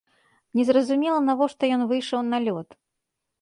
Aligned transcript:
Незразумела, 0.59 1.19
навошта 1.27 1.63
ён 1.77 1.85
выйшаў 1.93 2.25
на 2.31 2.37
лёд. 2.47 2.67